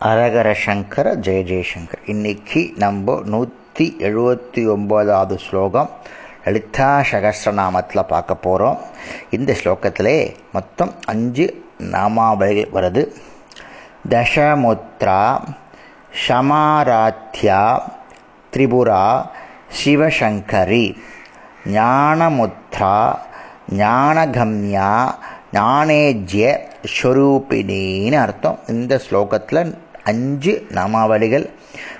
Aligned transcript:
அரகர 0.00 0.54
சங்கர 0.64 1.14
ஜெய 1.14 1.42
ஜெயசங்கர் 1.42 2.02
இன்னைக்கு 2.06 2.72
நம்ம 2.76 3.20
நூற்றி 3.24 3.96
எழுபத்தி 3.98 4.62
ஒம்போதாவது 4.68 5.36
ஸ்லோகம் 5.36 5.90
லலிதா 6.44 7.02
சகசிரநாமத்தில் 7.10 8.08
பார்க்க 8.08 8.34
போகிறோம் 8.34 8.78
இந்த 9.30 9.56
ஸ்லோகத்திலே 9.64 10.34
மொத்தம் 10.52 10.94
அஞ்சு 11.06 11.64
நாமாவளிகள் 11.78 12.74
வருது. 12.74 13.12
தசமுத்ரா 14.08 15.40
ஷமாராத்யா 16.28 17.80
திரிபுரா 18.52 19.26
சிவசங்கரி 19.84 20.96
ஞானமுத்ரா 21.64 23.16
ஞானகம்யா 23.68 25.14
ஞானேஜ்ய 25.52 26.58
ஸ்வரூபிணின்னு 27.00 28.14
அர்த்தம். 28.14 28.58
இந்த 28.68 29.00
ஸ்லோகத்தில் 29.10 29.82
அஞ்சு 30.04 30.66
நாமாவளிகள். 30.74 31.50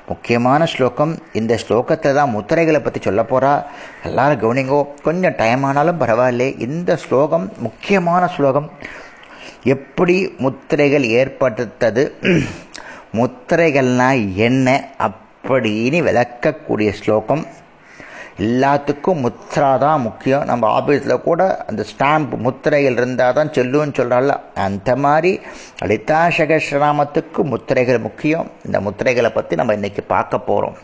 முக்கியமான 0.08 0.66
ஸ்லோகம் 0.66 1.18
இந்த 1.32 1.58
ஸ்லோகத்தில் 1.68 2.14
தான் 2.14 2.36
முத்திரைகளை 2.36 2.78
பற்றி 2.78 3.00
சொல்ல 3.00 3.22
போகிறா 3.22 3.64
எல்லாரும் 4.04 4.40
கவனிங்கோ 4.40 4.86
கொஞ்சம் 5.02 5.34
டைம் 5.36 5.62
ஆனாலும் 5.62 6.00
பரவாயில்ல. 6.00 6.60
இந்த 6.60 6.96
ஸ்லோகம் 6.96 7.52
முக்கியமான 7.58 8.26
ஸ்லோகம். 8.26 8.70
எப்படி 9.62 10.34
முத்திரைகள் 10.38 11.02
ஏற்படுத்தது? 11.02 12.12
முத்திரைகள்னால் 13.12 14.34
என்ன? 14.34 14.88
அப்படின்னு 14.98 16.02
விளக்கக்கூடிய 16.02 16.92
ஸ்லோகம். 16.92 17.46
எல்லாத்துக்கும் 18.38 19.20
முத்ரா 19.24 19.68
தான் 19.78 20.00
முக்கியம். 20.00 20.44
நம்ம 20.44 20.64
ஆஃபீஸில் 20.78 21.24
கூட 21.26 21.40
அந்த 21.68 21.82
ஸ்டாம்ப் 21.90 22.32
முத்திரைகள் 22.46 22.96
இருந்தால் 23.00 23.36
தான் 23.38 23.52
செல்லுன்னு 23.56 23.96
சொல்கிறாள் 23.98 24.32
அந்த 24.54 24.96
மாதிரி 25.04 25.32
லலிதா 25.80 26.20
சகஸ்ரநாமத்துக்கு 26.38 27.42
முத்திரைகள் 27.52 28.00
முக்கியம். 28.06 28.50
இந்த 28.66 28.80
முத்திரைகளை 28.86 29.30
பற்றி 29.34 29.56
நம்ம 29.60 29.74
இன்றைக்கி 29.78 30.04
பார்க்க 30.14 30.38
போகிறோம் 30.50 30.76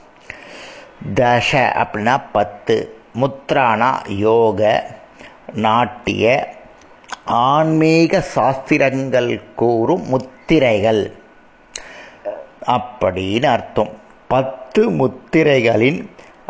தச 1.21 1.51
அப்படின்னா 1.83 2.17
பத்து. 2.39 2.77
முத்ரானா 3.21 3.91
யோக 4.27 4.61
நாட்டிய 5.67 6.25
ஆன்மீக 7.25 8.21
சாஸ்திரங்கள் 8.35 9.31
கூறும் 9.61 10.05
முத்திரைகள் 10.13 11.03
அப்படின்னு 12.75 13.49
அர்த்தம். 13.57 13.93
பத்து 14.29 14.83
முத்திரைகளின் 15.01 16.01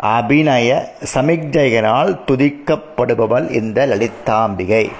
அபிநய 0.01 0.93
சமிக்ஞைகளால் 1.13 2.19
துதிக்கப்படுபவள் 2.27 3.51
இந்த 3.51 3.85
லலிதாம்பிகை. 3.85 4.91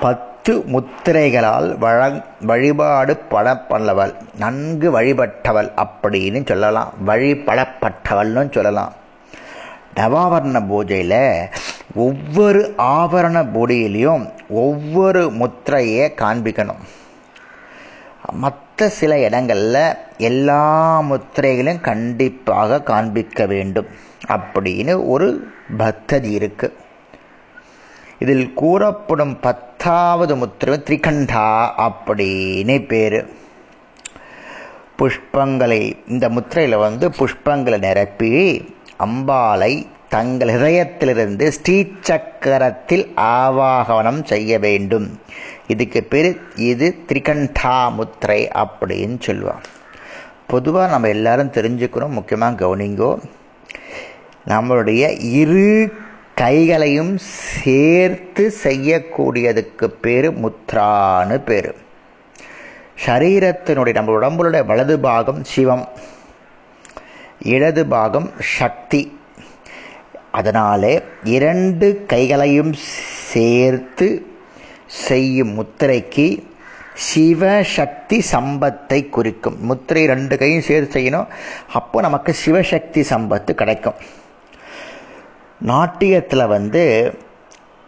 பத்து 0.00 0.64
முத்திரைகளால் 0.72 1.76
வழங் 1.78 2.22
வழிபாடு 2.40 3.22
படப்படவள் 3.30 4.14
நன்கு 4.38 5.00
வழிபட்டவள் 5.00 5.86
அப்படின்னு 5.86 6.46
சொல்லலாம். 6.46 6.92
வழிபடப்பட்டவள்னு 7.06 8.52
சொல்லலாம். 8.52 8.92
நவாவரண 9.96 10.60
பூஜையில் 10.60 11.50
ஒவ்வொரு 11.94 12.74
ஆபரண 12.78 13.42
பூடியிலையும் 13.42 14.30
ஒவ்வொரு 14.48 15.30
முத்திரையை 15.30 16.12
காண்பிக்கணும். 16.16 16.82
மத் 18.42 18.64
மற்ற 18.78 18.94
சில 18.94 19.18
இடங்களில் 19.18 19.94
எல்லா 20.18 21.00
முத்திரைகளையும் 21.00 21.80
கண்டிப்பாக 21.80 22.82
காண்பிக்க 22.82 23.46
வேண்டும். 23.46 23.86
அப்படின்னு 24.28 25.08
ஒரு 25.08 25.48
பத்ததி 25.78 26.30
இருக்கு. 26.30 26.76
இதில் 28.18 28.54
கூறப்படும் 28.54 29.40
பத்தாவது 29.40 30.36
முத்திரை 30.36 30.82
திரிகண்டா 30.84 31.68
அப்படின்னு 31.78 32.86
பேர். 32.86 33.26
புஷ்பங்களை 34.98 35.98
இந்த 36.08 36.28
முத்திரையில் 36.28 36.78
வந்து 36.78 37.08
புஷ்பங்களை 37.08 37.78
நிரப்பி 37.78 38.64
அம்பாலை 38.98 39.86
தங்கள் 40.08 40.48
ஹிரயத்திலிருந்து 40.48 41.52
ஸ்ரீசக்கரத்தில் 41.62 43.12
ஆவாகனம் 43.16 44.24
செய்ய 44.24 44.58
வேண்டும். 44.58 45.20
இதுக்கு 45.66 46.02
பேர் 46.02 46.40
இது 46.56 46.94
திரிகண்டா 47.08 47.92
முத்திரை 47.92 48.48
அப்படின்னு 48.54 49.16
சொல்லுவான் 49.26 49.64
பொதுவாக 50.46 50.90
நம்ம 50.90 51.08
எல்லாரும் 51.08 51.50
தெரிஞ்சுக்கணும் 51.50 52.16
முக்கியமாக 52.18 52.66
கவனிங்கோ. 52.66 53.18
நம்மளுடைய 54.48 55.20
இரு 55.20 55.92
கைகளையும் 56.34 57.18
சேர்த்து 57.62 58.52
செய்யக்கூடியதுக்கு 58.64 59.86
பேர் 60.00 60.28
முத்ரான்னு 60.42 61.38
பேர். 61.44 61.74
சரீரத்தினுடைய 63.06 63.92
நம்ம 63.92 64.12
உடம்புடைய 64.12 64.64
வலது 64.64 65.00
பாகம் 65.00 65.44
சிவம் 65.44 65.88
இடது 67.42 67.86
பாகம் 67.86 68.30
சக்தி. 68.38 69.18
அதனாலே 70.30 71.02
இரண்டு 71.24 72.04
கைகளையும் 72.06 72.72
சேர்த்து 73.32 74.08
செய்யும் 74.86 75.52
முத்திரைக்கு 75.58 76.26
சிவசக்தி 77.14 78.18
சம்பத்தை 78.32 79.08
குறிக்கும். 79.08 79.56
முத்திரை 79.60 80.06
ரெண்டு 80.06 80.38
கையும் 80.38 80.66
சேர்த்து 80.68 80.94
செய்யணும். 80.96 81.26
அப்போ 81.72 82.00
நமக்கு 82.00 82.34
சிவசக்தி 82.44 83.02
சம்பத்து 83.10 83.54
கிடைக்கும். 83.54 83.98
நாட்டியத்தில் 85.66 86.52
வந்து 86.56 86.84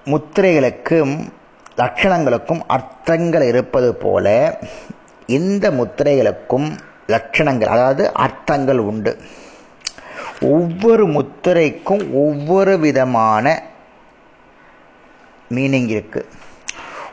முத்திரைகளுக்கும் 0.07 1.15
லட்சணங்களுக்கும் 1.83 2.63
அர்த்தங்கள் 2.67 3.43
இருப்பது 3.43 3.95
போல 3.95 4.27
இந்த 5.27 5.71
முத்திரைகளுக்கும் 5.71 6.69
லட்சணங்கள் 7.07 7.75
அதாவது 7.75 8.13
அர்த்தங்கள் 8.13 8.79
உண்டு. 8.79 9.13
ஒவ்வொரு 10.41 11.07
முத்திரைக்கும் 11.07 12.13
ஒவ்வொரு 12.13 12.79
விதமான 12.79 13.63
மீனிங் 15.55 15.89
இருக்குது 15.95 16.38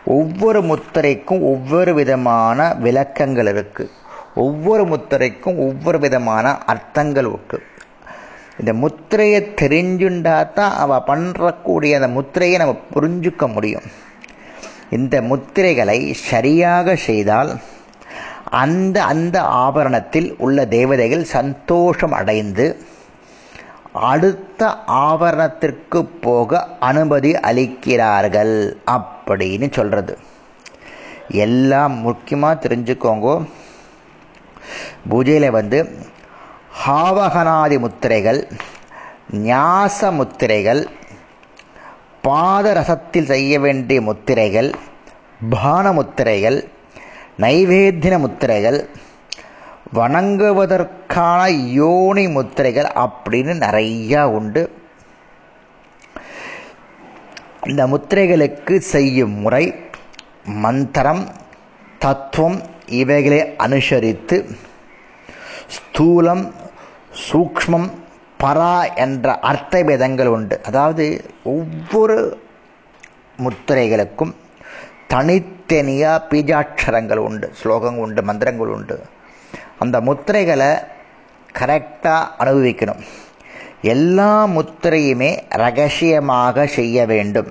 ஒவ்வொரு 0.06 0.62
முத்திரைக்கும் 0.62 1.42
ஒவ்வொரு 1.42 1.94
விதமான 1.94 2.74
விளக்கங்கள் 2.74 3.48
இருக்கு. 3.48 3.90
ஒவ்வொரு 4.36 4.86
முத்திரைக்கும் 4.86 5.58
ஒவ்வொரு 5.58 6.00
விதமான 6.00 6.58
அர்த்தங்கள் 6.58 7.28
இருக்கு. 7.28 7.64
இந்த 8.60 8.74
முத்திரையை 8.74 9.42
தெரிஞ்சுண்டா 9.62 10.54
தான் 10.54 10.74
அவ 10.74 11.04
பண்ணுறக்கூடிய 11.08 11.94
அந்த 11.94 12.08
முத்திரையை 12.08 12.58
நம்ம 12.58 12.76
புரிஞ்சுக்க 12.94 13.54
முடியும். 13.54 13.84
இந்த 14.90 15.22
முத்திரைகளை 15.22 16.14
சரியாக 16.14 16.96
செய்தால் 16.96 17.58
அந்த 18.50 19.04
அந்த 19.04 19.42
ஆபரணத்தில் 19.42 20.36
உள்ள 20.38 20.66
தேவதைகள் 20.66 21.24
சந்தோஷம் 21.24 22.12
அடைந்து 22.12 22.80
அடுத்த 23.94 24.76
ஆபரணத்திற்கு 24.88 26.08
போக 26.22 26.68
அனுமதி 26.80 27.32
அளிக்கிறார்கள். 27.32 28.74
அப் 28.86 29.15
அப்படின்னு 29.26 29.68
சொல்கிறது 29.78 30.18
எல்லாம் 31.44 31.94
முக்கியமாக 32.08 32.68
தெரிஞ்சுக்கோங்க. 32.68 33.30
பூஜையில் 35.12 35.56
வந்து 35.58 35.80
ஹாவகனாதி 36.86 37.78
முத்திரைகள் 37.86 38.40
ஞாச 39.50 40.12
முத்திரைகள் 40.12 40.82
பாதரசத்தில் 42.28 43.30
செய்ய 43.32 43.60
வேண்டிய 43.60 44.02
முத்திரைகள் 44.02 44.70
பான 45.50 45.92
முத்திரைகள் 45.92 46.58
நைவேத்தின 47.44 48.16
முத்திரைகள் 48.26 48.80
வணங்குவதற்கான 49.96 51.42
யோனி 51.80 52.28
முத்திரைகள் 52.28 52.90
அப்படின்னு 53.04 53.54
நிறையா 53.66 54.24
உண்டு. 54.38 54.64
இந்த 57.70 57.84
முத்திரைகளுக்கு 57.88 58.76
செய்யும் 58.94 59.36
முறை 59.44 59.66
மந்திரம் 60.66 61.24
தத்துவம் 62.04 62.58
இவைகளை 63.02 63.40
அனுசரித்து 63.66 64.38
ஸ்தூலம் 65.76 66.44
சூக்ஷ்மம் 67.26 67.88
பரா 68.44 68.76
என்ற 68.96 69.28
அர்த்த 69.50 69.84
பேதங்கள் 69.84 70.32
உண்டு. 70.36 70.56
அதாவது 70.70 71.06
ஒவ்வொரு 71.44 72.18
முத்திரைகளுக்கும் 73.46 74.34
தனித்தனியாக 75.14 76.26
பீஜாட்சரங்கள் 76.30 77.22
உண்டு 77.28 77.48
ஸ்லோகங்கள் 77.64 78.04
உண்டு 78.08 78.24
மந்திரங்கள் 78.24 78.74
உண்டு. 78.78 78.98
அந்த 79.80 79.96
முத்திரைகளை 80.00 80.72
கரெக்டாக 81.60 82.32
அனுபவிக்கணும். 82.42 83.04
எல்லா 83.94 84.32
முத்திரையுமே 84.56 85.32
ரகசியமாக 85.64 86.66
செய்ய 86.78 87.06
வேண்டும். 87.12 87.50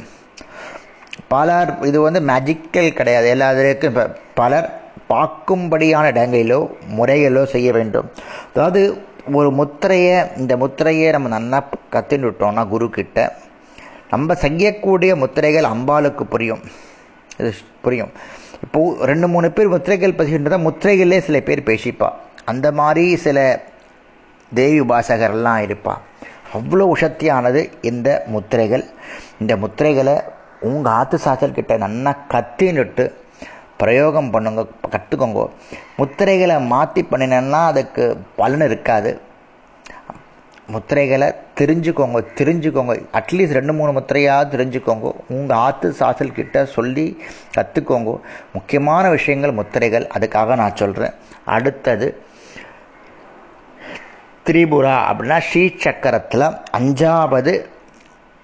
பலர் 1.33 1.71
இது 1.89 1.99
வந்து 2.07 2.21
மேஜிக்கல் 2.31 2.97
கிடையாது. 2.99 3.27
எல்லாத்திற்கும் 3.35 3.91
இப்போ 3.93 4.05
பலர் 4.41 4.69
பார்க்கும்படியான 5.13 6.05
இடங்களிலோ 6.15 6.61
முறைகளோ 6.99 7.43
செய்ய 7.55 7.69
வேண்டும். 7.77 8.09
அதாவது 8.55 8.83
ஒரு 9.39 9.51
முத்திரையை 9.59 10.17
இந்த 10.37 10.53
முத்திரையை 10.63 11.11
நம்ம 11.17 11.29
நல்லா 11.37 11.59
கற்றுன்னு 11.95 12.29
விட்டோம்னா 12.31 12.65
குருக்கிட்ட 12.73 13.19
நம்ம 14.13 14.35
செய்யக்கூடிய 14.45 15.13
முத்திரைகள் 15.23 15.71
அம்பாளுக்கு 15.75 16.25
புரியும். 16.35 16.65
இது 17.39 17.53
புரியும். 17.85 18.13
இப்போது 18.65 19.07
ரெண்டு 19.11 19.29
மூணு 19.35 19.49
பேர் 19.57 19.73
முத்திரைகள் 19.75 20.19
பேசுகின்றத 20.19 20.59
முத்திரைகளே 20.67 21.19
சில 21.29 21.39
பேர் 21.49 21.69
பேசிப்பா. 21.71 22.09
அந்த 22.53 22.67
மாதிரி 22.81 23.05
சில 23.27 23.39
தேவி 24.59 24.77
உபாசகர்லாம் 24.81 25.63
இருப்பாள் 25.67 26.03
அவ்வளோ 26.59 26.87
உஷத்தியானது 26.95 27.61
இந்த 27.91 28.09
முத்திரைகள். 28.35 28.85
இந்த 29.43 29.53
முத்திரைகளை 29.65 30.17
உங்கள் 30.69 30.95
ஆத்து 30.99 31.17
சாச்சல் 31.25 31.57
கிட்ட 31.59 31.77
நல்லா 31.85 32.13
கத்தின்னுட்டு 32.33 33.05
பிரயோகம் 33.81 34.33
பண்ணுங்க 34.35 34.63
கற்றுக்கோங்க 34.95 35.41
முத்திரைகளை 36.01 36.57
மாற்றி 36.73 37.03
பண்ணினேன்னா 37.13 37.61
அதுக்கு 37.71 38.05
பலன் 38.41 38.65
இருக்காது. 38.69 39.13
முத்திரைகளை 40.75 41.27
தெரிஞ்சுக்கோங்க 41.61 42.19
தெரிஞ்சுக்கோங்க. 42.39 42.93
அட்லீஸ்ட் 43.19 43.57
ரெண்டு 43.59 43.73
மூணு 43.79 43.91
முத்திரையாக 43.97 44.45
தெரிஞ்சுக்கோங்க. 44.55 45.09
உங்கள் 45.37 45.61
ஆத்து 45.65 45.89
சாசல் 45.99 46.37
கிட்ட 46.39 46.65
சொல்லி 46.77 47.07
கற்றுக்கோங்க 47.57 48.13
முக்கியமான 48.57 49.11
விஷயங்கள் 49.17 49.59
முத்திரைகள். 49.61 50.07
அதுக்காக 50.17 50.57
நான் 50.63 50.81
சொல்கிறேன் 50.83 51.17
அடுத்தது 51.57 52.09
திரிபுரா 54.45 54.97
அப்படின்னா 55.11 55.39
ஸ்ரீ 55.39 55.67
சக்கரத்தில் 55.67 56.59
அஞ்சாவது 56.79 57.65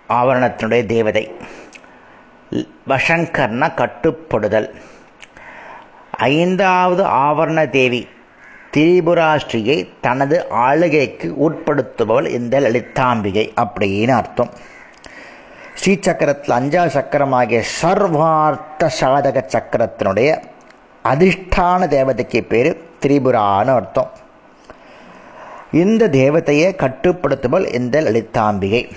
ஆவரணத்தினுடைய 0.08 0.87
தேவதை. 0.87 1.32
வசங்கர்னா 2.88 3.75
கட்டுப்படுதல். 3.75 4.75
ஐந்தாவது 6.11 7.05
ஆவரண 7.05 7.69
தேவி 7.69 8.08
திரிபுராஸ்ரீயை 8.76 9.88
தனது 10.00 10.50
ஆளுகைக்கு 10.50 11.50
உட்படுத்துபவள் 11.50 12.26
இந்த 12.26 12.61
லலிதாம்பிகை 12.61 13.44
அப்படின்னு 13.61 14.11
அர்த்தம். 14.11 14.50
ஸ்ரீ 15.75 15.93
சக்கரத்தில் 15.94 16.56
அஞ்சாவது 16.61 16.97
சக்கரமாகிய 16.99 17.62
சர்வார்த்த 17.82 18.91
சாதக 19.00 19.43
சக்கரத்தினுடைய 19.56 20.43
அதிஷ்டான 21.05 21.88
தேவதைக்கு 21.88 22.41
பேர் 22.41 22.82
திரிபுரான்னு 23.02 23.75
அர்த்தம். 23.75 24.19
இந்த 25.72 26.08
தேவதையை 26.08 26.69
கட்டுப்படுத்துபவள் 26.76 27.75
இந்த 27.75 28.00
லலிதாம்பிகை. 28.00 28.90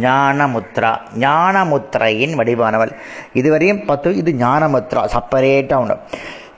ஞானமுத்ரா 0.00 0.98
ஞானமுத்திரையின் 1.18 2.36
வடிவானவள். 2.36 2.92
இதுவரையும் 3.34 3.84
பார்த்து 3.84 4.16
இது 4.16 4.32
ஞானமுத்ரா 4.32 5.02
செப்பரேட்டாக 5.14 5.74
உண்டு. 5.74 5.96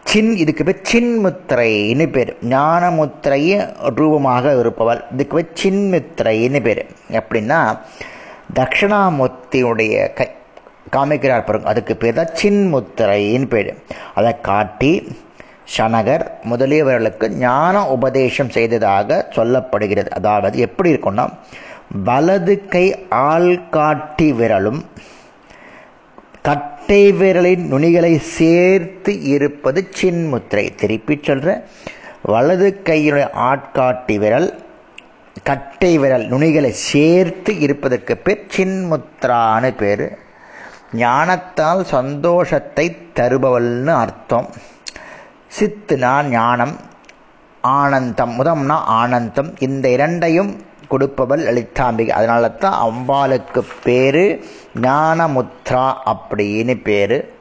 சின் 0.04 0.36
இதுக்கு 0.36 0.64
பேர் 0.64 0.82
சின்முத்திரைன்னு 0.92 2.06
பேர். 2.06 2.36
ஞானமுத்திரையின் 2.42 3.74
ரூபமாக 3.94 4.54
இருப்பவள். 4.54 5.04
இதுக்கு 5.12 5.44
பேர் 5.44 5.74
சின்முத்திரைன்னு 5.74 6.62
பேர். 6.62 6.86
எப்படின்னா 7.10 7.78
தட்சிணாமூர்த்தியுடைய 8.54 10.12
கை 10.12 10.30
காமிக்கிறார் 10.92 11.44
பாருங்க 11.44 11.68
அதுக்கு 11.68 11.96
பேர் 11.96 12.14
தான் 12.14 12.34
சின்முத்திரைன்னு 12.42 13.46
பேர். 13.46 13.74
அதை 14.14 14.40
காட்டி 14.40 15.08
சனகர் 15.76 16.24
முதலியவர்களுக்கு 16.50 17.26
ஞான 17.44 17.74
உபதேசம் 17.88 18.50
செய்ததாக 18.50 19.28
சொல்லப்படுகிறது. 19.36 20.10
அதாவது 20.18 20.58
எப்படி 20.58 20.92
இருக்கும்னா 20.92 21.26
வலது 22.08 22.54
கை 22.74 22.86
ஆள்காட்டி 23.10 24.28
விரலும் 24.40 24.80
கட்டை 26.48 27.02
விரலின் 27.12 27.64
நுனிகளை 27.72 28.12
சேர்த்து 28.18 29.12
இருப்பது 29.34 29.80
சின்முத்திரை 30.00 30.64
திருப்பி 30.74 31.14
சொல்கிறேன் 31.22 31.62
வலது 32.32 32.68
கையினுடைய 32.84 33.28
ஆட்காட்டி 33.50 34.16
விரல் 34.18 34.48
கட்டை 35.42 35.92
விரல் 35.98 36.26
நுனிகளை 36.32 36.72
சேர்த்து 36.90 37.52
இருப்பதற்கு 37.60 38.16
பேர் 38.16 38.46
சின்முத்ரான்னு 38.56 39.70
பேர். 39.76 40.04
ஞானத்தால் 40.96 41.82
சந்தோஷத்தை 41.84 42.86
தருபவள்னு 43.20 43.92
அர்த்தம். 44.04 44.48
சித்துனா 45.58 46.24
ஞானம் 46.24 46.74
ஆனந்தம் 47.60 48.32
முதம்னா 48.38 48.76
ஆனந்தம் 49.00 49.50
இந்த 49.58 49.88
இரண்டையும் 49.88 50.52
கொடுப்பவள் 50.90 51.42
லலிதாம்பிகை. 51.46 52.10
அதனால 52.10 52.48
தான் 52.48 52.78
அம்பாளுக்கு 52.86 53.60
பேர் 53.82 54.24
ஞானமுத்ரா 54.82 55.86
அப்படின்னு 56.12 56.74
பேர். 56.82 57.34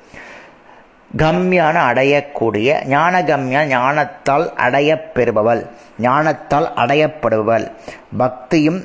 கம்யான 1.18 1.78
அடையக்கூடிய 1.90 2.70
ஞானகம்யா 2.94 3.62
ஞானத்தால் 3.72 4.46
அடையப்பெறுபவள் 4.66 5.64
ஞானத்தால் 6.00 6.70
அடையப்படுபவள். 6.76 7.72
பக்தியும் 8.18 8.84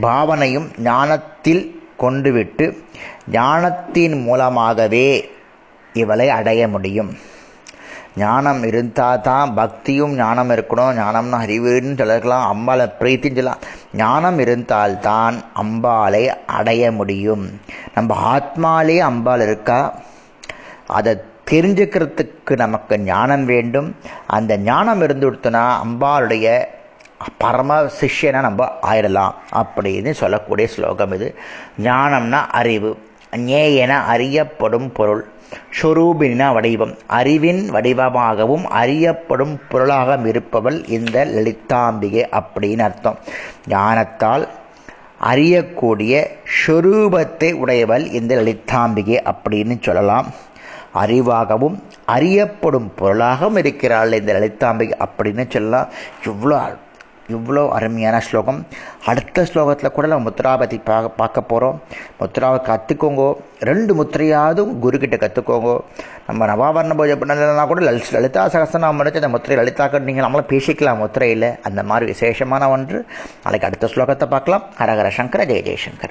பாவனையும் 0.00 0.68
ஞானத்தில் 0.78 1.64
கொண்டுவிட்டு 1.96 2.66
ஞானத்தின் 3.30 4.22
மூலமாகவே 4.22 5.08
இவளை 5.92 6.28
அடைய 6.28 6.68
முடியும். 6.68 7.10
ஞானம் 8.18 8.62
இருந்தால் 8.62 9.20
தான் 9.20 9.54
பக்தியும் 9.54 10.14
ஞானம் 10.14 10.50
இருக்கணும். 10.50 10.96
ஞானம்னா 11.00 11.40
அறிவுன்னு 11.44 11.96
சொல்லலாம். 11.96 12.46
அம்பாளை 12.52 12.92
பிரீத்தின்னு 13.00 13.34
சொல்லலாம். 13.34 13.58
ஞானம் 13.92 14.38
இருந்தால்தான் 14.38 15.42
அம்பாளை 15.62 16.26
அடைய 16.46 16.92
முடியும். 16.92 17.60
நம்ம 17.94 18.38
ஆத்மாலே 18.38 18.98
அம்பாள் 18.98 19.40
இருக்கா? 19.40 19.94
அதை 20.86 21.20
தெரிஞ்சுக்கிறதுக்கு 21.50 22.56
நமக்கு 22.56 22.98
ஞானம் 22.98 23.44
வேண்டும். 23.44 23.96
அந்த 24.26 24.58
ஞானம் 24.58 25.02
இருந்து 25.02 25.30
கொடுத்தனா 25.30 25.70
அம்பாளுடைய 25.86 26.64
பரம 27.38 27.86
சிஷ்யனை 28.00 28.40
நம்ம 28.40 28.68
ஆயிடலாம் 28.82 29.34
அப்படின்னு 29.52 30.10
சொல்லக்கூடிய 30.10 30.68
ஸ்லோகம் 30.68 31.12
இது. 31.12 31.38
ஞானம்னா 31.82 32.40
அறிவு. 32.50 32.98
ஞேயன 33.36 33.88
அறியப்படும் 33.88 34.92
பொருள். 34.92 35.24
ஸ்வரூபின 35.80 36.52
வடிவம். 36.52 36.96
அறிவின் 37.06 37.70
வடிவமாகவும் 37.70 38.64
அறியப்படும் 38.64 39.60
பொருளாக 39.68 40.18
இருப்பவள் 40.24 40.86
இந்த 40.86 41.24
லலிதாம்பிகை 41.24 42.40
அப்படின்னு 42.40 42.78
அர்த்தம். 42.78 43.18
ஞானத்தால் 43.68 44.48
அறியக்கூடிய 45.22 46.26
ஸ்வரூபத்தை 46.66 47.52
உடையவள் 47.52 48.10
இந்த 48.10 48.36
லலிதாம்பிகை 48.36 49.32
அப்படின்னு 49.32 49.76
சொல்லலாம். 49.80 50.26
அறிவாகவும் 50.94 51.82
அறியப்படும் 52.06 52.92
பொருளாகவும் 52.94 53.56
இருக்கிறாள் 53.56 54.12
இந்த 54.12 54.32
லலிதாம்பிகை 54.32 54.92
அப்படின்னு 55.04 55.50
சொல்லலாம். 55.50 55.88
இவ்வளோ 56.24 56.76
இவ்வளோ 57.36 57.62
அருமையான 57.76 58.20
ஸ்லோகம். 58.26 58.66
அடுத்த 59.10 59.42
ஸ்லோகத்தில் 59.50 59.94
கூட 59.96 60.06
நம்ம 60.12 60.28
முத்ரா 60.28 60.52
பற்றி 60.60 60.78
பார்க்க 60.90 61.18
பார்க்க 61.20 61.40
போகிறோம் 61.50 61.76
முத்ராவை 62.20 62.58
கற்றுக்கோங்க 62.68 63.24
ரெண்டு 63.70 63.92
முத்திரையாவது 63.98 64.62
குருக்கிட்ட 64.84 65.16
கற்றுக்கோங்க 65.24 65.72
நம்ம 66.28 66.46
நவாவரண 66.50 66.94
பூஜை 67.00 67.16
பண்ணலைன்னா 67.20 67.66
கூட 67.66 67.80
லலித் 67.88 68.14
லலிதா 68.16 68.42
சகசனம் 68.54 68.96
முடிச்சு 68.98 69.20
அந்த 69.20 69.32
முத்திரை 69.34 69.56
லலிதாக்க 69.60 70.00
நீங்கள் 70.08 70.24
நம்மளும் 70.24 70.50
பேசிக்கலாம் 70.54 71.02
முத்திரையில். 71.02 71.48
அந்த 71.62 71.82
மாதிரி 71.82 72.06
விசேஷமான 72.12 72.70
ஒன்று. 72.70 73.06
நாளைக்கு 73.44 73.68
அடுத்த 73.68 73.90
ஸ்லோகத்தை 73.94 74.28
பார்க்கலாம். 74.34 74.64
ஹரஹர 74.80 75.08
சங்கர 75.18 75.44
ஜெய 75.44 75.62
ஜெயசங்கர். 75.68 76.06